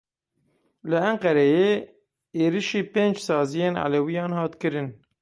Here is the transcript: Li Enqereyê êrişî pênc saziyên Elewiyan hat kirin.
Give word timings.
Li 0.89 0.97
Enqereyê 1.09 1.69
êrişî 2.43 2.81
pênc 2.93 3.17
saziyên 3.27 3.75
Elewiyan 3.85 4.31
hat 4.37 4.53
kirin. 4.61 4.87